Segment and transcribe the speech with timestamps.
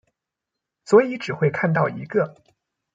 [0.83, 2.33] 所以只會看到一個